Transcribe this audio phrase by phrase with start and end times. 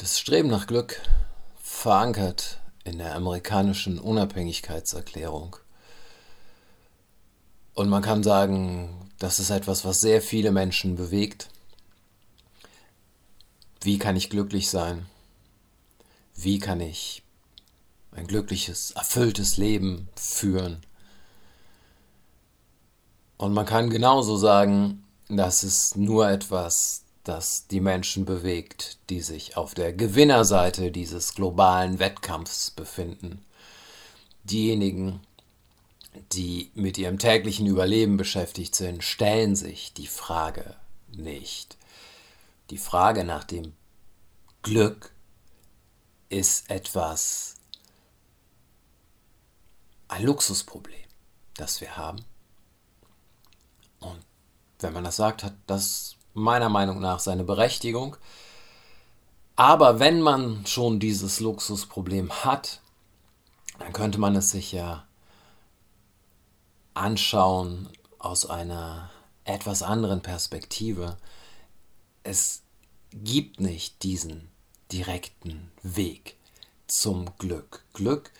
[0.00, 1.02] Das Streben nach Glück
[1.60, 5.56] verankert in der amerikanischen Unabhängigkeitserklärung.
[7.74, 11.48] Und man kann sagen, das ist etwas, was sehr viele Menschen bewegt.
[13.80, 15.06] Wie kann ich glücklich sein?
[16.36, 17.24] Wie kann ich
[18.12, 20.86] ein glückliches, erfülltes Leben führen?
[23.36, 29.56] Und man kann genauso sagen, das ist nur etwas, das die Menschen bewegt, die sich
[29.56, 33.44] auf der Gewinnerseite dieses globalen Wettkampfs befinden.
[34.44, 35.20] Diejenigen,
[36.32, 40.76] die mit ihrem täglichen Überleben beschäftigt sind, stellen sich die Frage
[41.12, 41.76] nicht.
[42.70, 43.74] Die Frage nach dem
[44.62, 45.12] Glück
[46.30, 47.56] ist etwas,
[50.08, 50.96] ein Luxusproblem,
[51.54, 52.24] das wir haben.
[54.00, 54.24] Und
[54.80, 58.16] wenn man das sagt, hat das meiner Meinung nach seine Berechtigung.
[59.56, 62.80] Aber wenn man schon dieses Luxusproblem hat,
[63.78, 65.04] dann könnte man es sich ja
[66.94, 69.10] anschauen aus einer
[69.44, 71.16] etwas anderen Perspektive.
[72.22, 72.62] Es
[73.12, 74.48] gibt nicht diesen
[74.92, 76.36] direkten Weg
[76.86, 77.84] zum Glück.
[77.94, 78.30] Glück,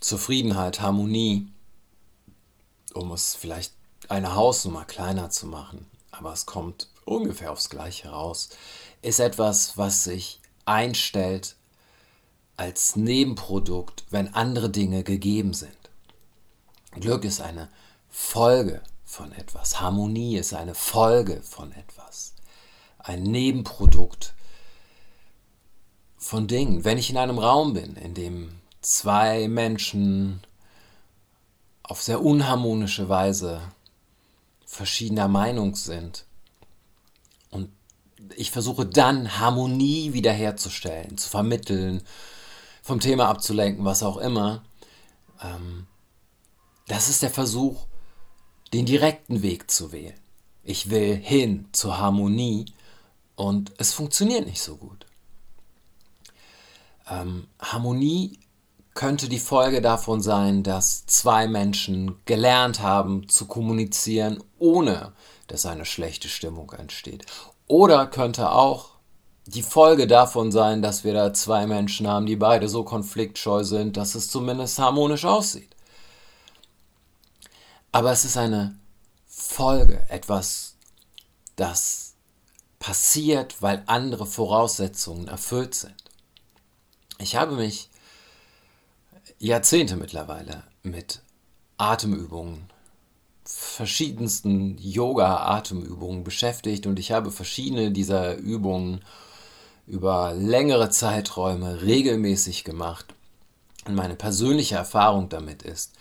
[0.00, 1.48] Zufriedenheit, Harmonie,
[2.94, 3.72] um es vielleicht
[4.08, 8.50] eine Hausnummer kleiner zu machen aber es kommt ungefähr aufs Gleiche raus,
[9.02, 11.56] ist etwas, was sich einstellt
[12.56, 15.72] als Nebenprodukt, wenn andere Dinge gegeben sind.
[16.92, 17.68] Glück ist eine
[18.08, 19.80] Folge von etwas.
[19.80, 22.34] Harmonie ist eine Folge von etwas.
[22.98, 24.34] Ein Nebenprodukt
[26.18, 26.84] von Dingen.
[26.84, 30.42] Wenn ich in einem Raum bin, in dem zwei Menschen
[31.82, 33.62] auf sehr unharmonische Weise
[34.70, 36.24] verschiedener Meinung sind.
[37.50, 37.70] Und
[38.36, 42.02] ich versuche dann Harmonie wiederherzustellen, zu vermitteln,
[42.80, 44.62] vom Thema abzulenken, was auch immer.
[45.42, 45.86] Ähm,
[46.86, 47.86] das ist der Versuch,
[48.72, 50.18] den direkten Weg zu wählen.
[50.62, 52.66] Ich will hin zur Harmonie
[53.34, 55.04] und es funktioniert nicht so gut.
[57.08, 58.38] Ähm, Harmonie
[58.94, 65.12] könnte die Folge davon sein, dass zwei Menschen gelernt haben zu kommunizieren, ohne
[65.46, 67.26] dass eine schlechte Stimmung entsteht.
[67.66, 68.90] Oder könnte auch
[69.46, 73.96] die Folge davon sein, dass wir da zwei Menschen haben, die beide so konfliktscheu sind,
[73.96, 75.74] dass es zumindest harmonisch aussieht.
[77.92, 78.78] Aber es ist eine
[79.26, 80.76] Folge, etwas,
[81.56, 82.14] das
[82.78, 85.96] passiert, weil andere Voraussetzungen erfüllt sind.
[87.18, 87.89] Ich habe mich
[89.42, 91.22] Jahrzehnte mittlerweile mit
[91.78, 92.70] Atemübungen,
[93.42, 99.02] verschiedensten Yoga-Atemübungen beschäftigt und ich habe verschiedene dieser Übungen
[99.86, 103.14] über längere Zeiträume regelmäßig gemacht.
[103.86, 105.94] Und meine persönliche Erfahrung damit ist,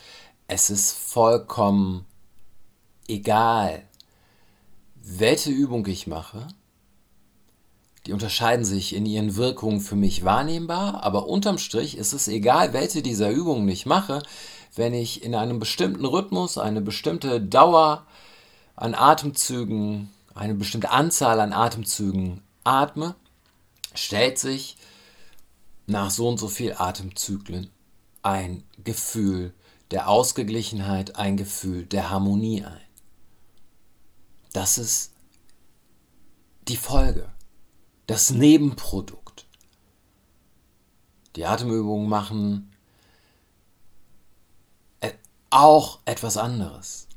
[0.47, 2.06] es ist vollkommen
[3.07, 3.83] egal,
[4.95, 6.45] welche Übung ich mache,
[8.09, 12.73] die unterscheiden sich in ihren Wirkungen für mich wahrnehmbar, aber unterm Strich ist es egal,
[12.73, 14.23] welche dieser Übungen ich mache,
[14.75, 18.07] wenn ich in einem bestimmten Rhythmus eine bestimmte Dauer
[18.75, 23.13] an Atemzügen, eine bestimmte Anzahl an Atemzügen atme,
[23.93, 24.75] stellt sich
[25.85, 27.69] nach so und so viel Atemzyklen
[28.23, 29.53] ein Gefühl
[29.91, 32.81] der Ausgeglichenheit, ein Gefühl der Harmonie ein.
[34.51, 35.11] Das ist
[36.67, 37.29] die Folge
[38.09, 39.45] das Nebenprodukt.
[41.35, 42.75] Die Atemübungen machen
[44.99, 45.11] äh,
[45.51, 47.07] auch etwas anderes.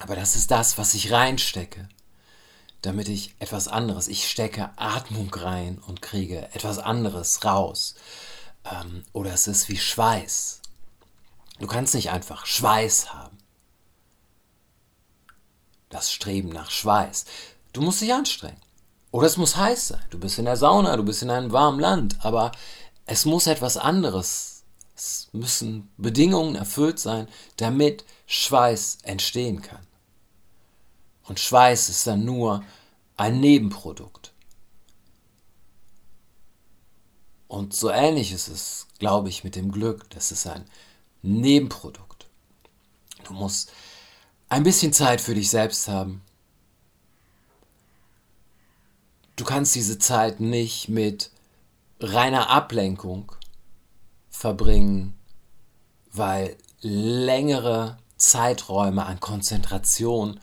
[0.00, 1.88] Aber das ist das, was ich reinstecke,
[2.82, 7.94] damit ich etwas anderes, ich stecke Atmung rein und kriege etwas anderes raus.
[8.66, 10.60] Ähm, oder es ist wie Schweiß.
[11.58, 13.38] Du kannst nicht einfach Schweiß haben.
[15.88, 17.24] Das Streben nach Schweiß.
[17.72, 18.67] Du musst dich anstrengen.
[19.10, 20.04] Oder es muss heiß sein.
[20.10, 22.52] Du bist in der Sauna, du bist in einem warmen Land, aber
[23.06, 24.64] es muss etwas anderes.
[24.94, 29.86] Es müssen Bedingungen erfüllt sein, damit Schweiß entstehen kann.
[31.24, 32.64] Und Schweiß ist dann nur
[33.16, 34.32] ein Nebenprodukt.
[37.48, 40.10] Und so ähnlich ist es, glaube ich, mit dem Glück.
[40.10, 40.64] Das ist ein
[41.22, 42.26] Nebenprodukt.
[43.24, 43.72] Du musst
[44.48, 46.22] ein bisschen Zeit für dich selbst haben.
[49.38, 51.30] Du kannst diese Zeit nicht mit
[52.00, 53.32] reiner Ablenkung
[54.28, 55.18] verbringen,
[56.12, 60.40] weil längere Zeiträume an Konzentration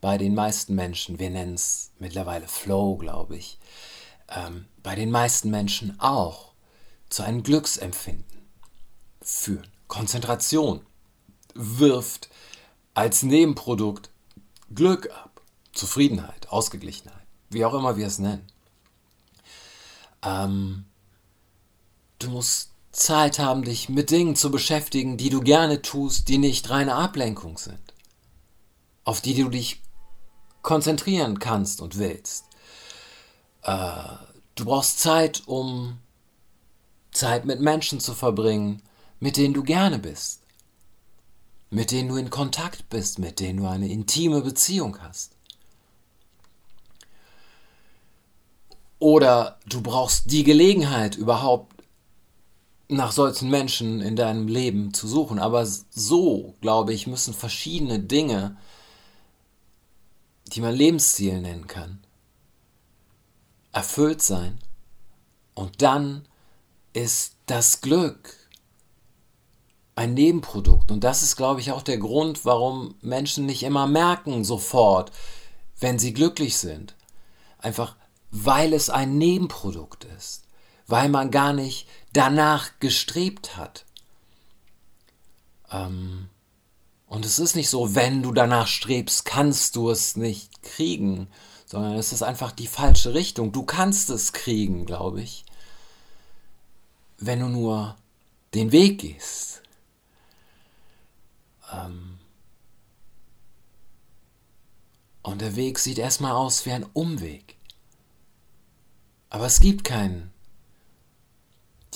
[0.00, 3.58] bei den meisten Menschen, wir nennen es mittlerweile Flow, glaube ich,
[4.28, 6.52] ähm, bei den meisten Menschen auch
[7.08, 8.42] zu einem Glücksempfinden
[9.22, 9.68] führen.
[9.88, 10.84] Konzentration
[11.54, 12.28] wirft
[12.92, 14.10] als Nebenprodukt
[14.74, 15.40] Glück ab,
[15.72, 17.23] Zufriedenheit, Ausgeglichenheit,
[17.54, 18.46] wie auch immer wir es nennen.
[20.22, 20.84] Ähm,
[22.18, 26.70] du musst Zeit haben, dich mit Dingen zu beschäftigen, die du gerne tust, die nicht
[26.70, 27.94] reine Ablenkung sind,
[29.04, 29.82] auf die du dich
[30.62, 32.44] konzentrieren kannst und willst.
[33.62, 34.04] Äh,
[34.54, 35.98] du brauchst Zeit, um
[37.10, 38.82] Zeit mit Menschen zu verbringen,
[39.20, 40.42] mit denen du gerne bist,
[41.70, 45.34] mit denen du in Kontakt bist, mit denen du eine intime Beziehung hast.
[48.98, 51.74] Oder du brauchst die Gelegenheit, überhaupt
[52.88, 55.38] nach solchen Menschen in deinem Leben zu suchen.
[55.38, 58.56] Aber so, glaube ich, müssen verschiedene Dinge,
[60.46, 62.00] die man Lebensziel nennen kann,
[63.72, 64.58] erfüllt sein.
[65.54, 66.26] Und dann
[66.92, 68.36] ist das Glück
[69.96, 70.90] ein Nebenprodukt.
[70.90, 75.12] Und das ist, glaube ich, auch der Grund, warum Menschen nicht immer merken sofort,
[75.78, 76.94] wenn sie glücklich sind.
[77.58, 77.96] Einfach
[78.36, 80.42] weil es ein Nebenprodukt ist,
[80.88, 83.84] weil man gar nicht danach gestrebt hat.
[85.70, 86.28] Ähm,
[87.06, 91.28] und es ist nicht so, wenn du danach strebst, kannst du es nicht kriegen,
[91.64, 93.52] sondern es ist einfach die falsche Richtung.
[93.52, 95.44] Du kannst es kriegen, glaube ich,
[97.18, 97.96] wenn du nur
[98.52, 99.62] den Weg gehst.
[101.72, 102.18] Ähm,
[105.22, 107.54] und der Weg sieht erstmal aus wie ein Umweg.
[109.34, 110.30] Aber es gibt keinen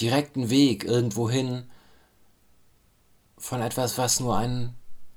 [0.00, 1.70] direkten Weg irgendwohin
[3.36, 4.74] von etwas, was nur ein,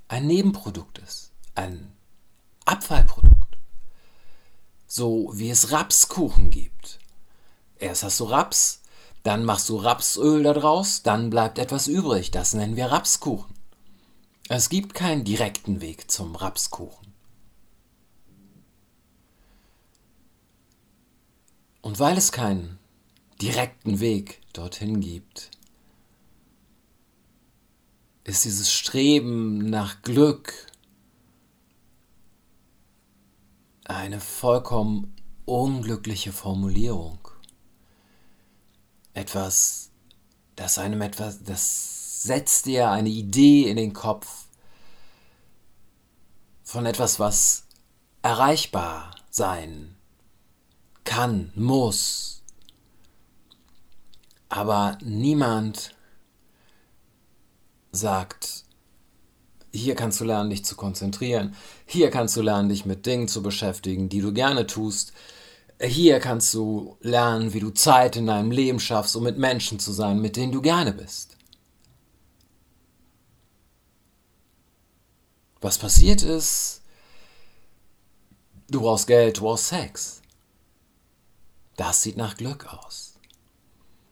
[0.07, 1.91] ein Nebenprodukt ist, ein
[2.63, 3.57] Abfallprodukt.
[4.85, 6.99] So wie es Rapskuchen gibt.
[7.79, 8.83] Erst hast du Raps,
[9.23, 12.29] dann machst du Rapsöl daraus, dann bleibt etwas übrig.
[12.29, 13.55] Das nennen wir Rapskuchen.
[14.47, 17.00] Es gibt keinen direkten Weg zum Rapskuchen.
[21.81, 22.77] Und weil es keinen
[23.41, 25.49] direkten Weg dorthin gibt,
[28.23, 30.53] ist dieses Streben nach Glück
[33.85, 37.17] eine vollkommen unglückliche Formulierung.
[39.13, 39.89] Etwas,
[40.55, 44.45] das einem etwas, das setzt dir eine Idee in den Kopf
[46.63, 47.65] von etwas, was
[48.21, 49.97] erreichbar sein
[51.03, 52.43] kann, muss.
[54.49, 55.95] Aber niemand
[57.91, 58.65] sagt,
[59.73, 61.55] hier kannst du lernen, dich zu konzentrieren.
[61.85, 65.13] Hier kannst du lernen, dich mit Dingen zu beschäftigen, die du gerne tust.
[65.81, 69.93] Hier kannst du lernen, wie du Zeit in deinem Leben schaffst, um mit Menschen zu
[69.93, 71.37] sein, mit denen du gerne bist.
[75.61, 76.81] Was passiert ist,
[78.69, 80.20] du brauchst Geld, du brauchst Sex.
[81.81, 83.15] Das sieht nach Glück aus.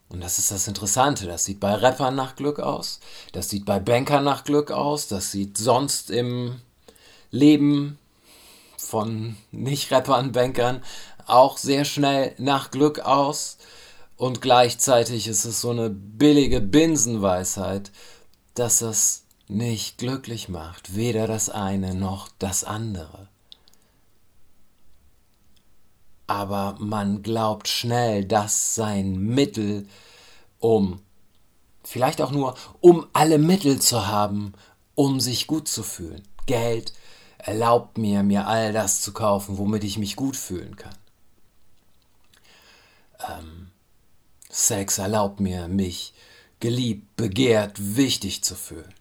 [0.10, 1.28] Und das ist das Interessante.
[1.28, 3.00] Das sieht bei Rappern nach Glück aus.
[3.32, 5.08] Das sieht bei Bankern nach Glück aus.
[5.08, 6.62] Das sieht sonst im
[7.30, 8.00] Leben
[8.76, 10.84] von Nicht-Rappern, Bankern
[11.28, 13.60] auch sehr schnell nach Glück aus.
[14.18, 17.92] Und gleichzeitig ist es so eine billige Binsenweisheit,
[18.56, 20.96] dass es nicht glücklich macht.
[20.96, 23.29] Weder das eine noch das andere
[26.30, 29.88] aber man glaubt schnell, das sein Mittel,
[30.60, 31.02] um
[31.84, 34.54] vielleicht auch nur, um alle Mittel zu haben,
[34.94, 36.22] um sich gut zu fühlen.
[36.46, 36.94] Geld
[37.40, 40.96] erlaubt mir, mir all das zu kaufen, womit ich mich gut fühlen kann.
[43.28, 43.72] Ähm,
[44.52, 46.14] Sex erlaubt mir, mich
[46.60, 48.94] geliebt, begehrt, wichtig zu fühlen.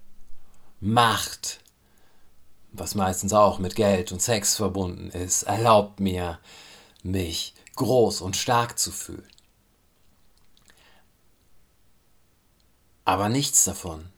[0.81, 1.61] Macht,
[2.73, 6.39] was meistens auch mit Geld und Sex verbunden ist, erlaubt mir,
[7.03, 9.29] mich groß und stark zu fühlen.
[13.05, 14.11] Aber nichts davon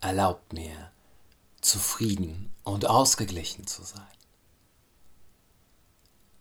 [0.00, 0.90] erlaubt mir,
[1.60, 4.02] zufrieden und ausgeglichen zu sein.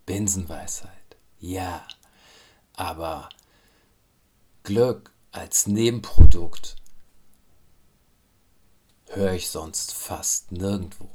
[0.06, 1.88] Binsenweisheit, ja,
[2.74, 3.30] aber
[4.64, 6.76] Glück als Nebenprodukt
[9.08, 11.10] höre ich sonst fast nirgendwo.